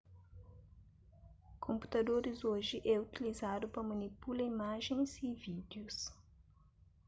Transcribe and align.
konputadoris 1.65 2.39
oji 2.53 2.77
é 2.93 2.95
utilizadu 3.05 3.65
pa 3.75 3.81
manipula 3.89 4.41
imajens 4.53 5.09
y 5.27 5.27
vídius 5.43 5.97